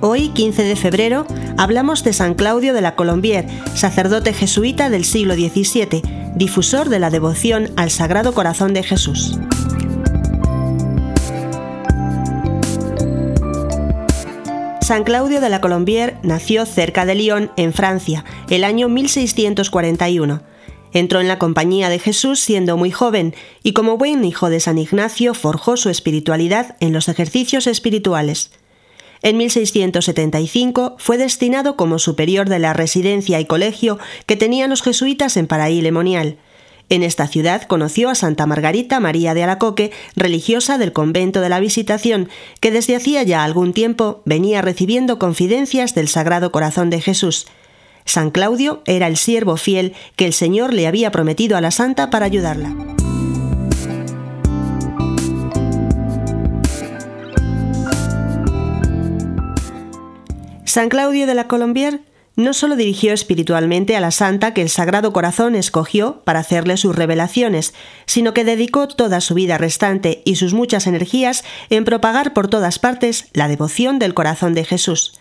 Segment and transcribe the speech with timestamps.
[0.00, 6.02] 15 de febrero hablamos de San Claudio de la Colombier, sacerdote jesuita del siglo XVII,
[6.34, 9.38] difusor de la devoción al Sagrado Corazón de Jesús.
[14.80, 20.42] San Claudio de la Colombier nació cerca de Lyon, en Francia, el año 1641.
[20.92, 24.78] Entró en la compañía de Jesús siendo muy joven y como buen hijo de San
[24.78, 28.52] Ignacio forjó su espiritualidad en los ejercicios espirituales.
[29.22, 35.36] En 1675 fue destinado como superior de la residencia y colegio que tenían los jesuitas
[35.36, 36.38] en Paraí Lemonial.
[36.88, 41.58] En esta ciudad conoció a Santa Margarita María de Alacoque, religiosa del convento de la
[41.58, 42.28] Visitación,
[42.60, 47.48] que desde hacía ya algún tiempo venía recibiendo confidencias del Sagrado Corazón de Jesús.
[48.04, 52.08] San Claudio era el siervo fiel que el Señor le había prometido a la santa
[52.08, 52.95] para ayudarla.
[60.76, 62.00] San Claudio de la Colombier
[62.34, 66.94] no solo dirigió espiritualmente a la santa que el Sagrado Corazón escogió para hacerle sus
[66.94, 67.72] revelaciones,
[68.04, 72.78] sino que dedicó toda su vida restante y sus muchas energías en propagar por todas
[72.78, 75.18] partes la devoción del corazón de Jesús.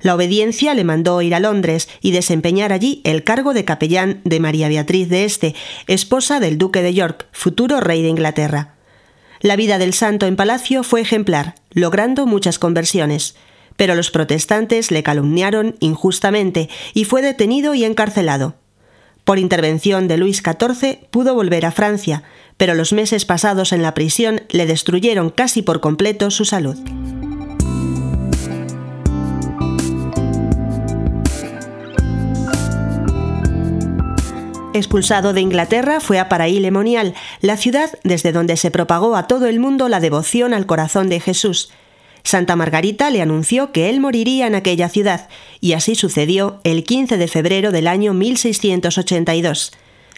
[0.00, 4.40] La obediencia le mandó ir a Londres y desempeñar allí el cargo de capellán de
[4.40, 5.54] María Beatriz de Este,
[5.88, 8.76] esposa del duque de York, futuro rey de Inglaterra.
[9.42, 13.34] La vida del santo en palacio fue ejemplar, logrando muchas conversiones
[13.76, 18.54] pero los protestantes le calumniaron injustamente y fue detenido y encarcelado.
[19.24, 22.22] Por intervención de Luis XIV pudo volver a Francia,
[22.56, 26.76] pero los meses pasados en la prisión le destruyeron casi por completo su salud.
[34.76, 39.46] Expulsado de Inglaterra, fue a Paraí Lemonial, la ciudad desde donde se propagó a todo
[39.46, 41.70] el mundo la devoción al corazón de Jesús,
[42.26, 45.28] Santa Margarita le anunció que él moriría en aquella ciudad,
[45.60, 49.70] y así sucedió el 15 de febrero del año 1682.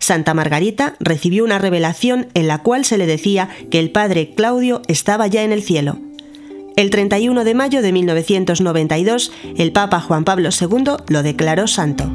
[0.00, 4.82] Santa Margarita recibió una revelación en la cual se le decía que el padre Claudio
[4.88, 5.96] estaba ya en el cielo.
[6.74, 12.10] El 31 de mayo de 1992, el Papa Juan Pablo II lo declaró santo.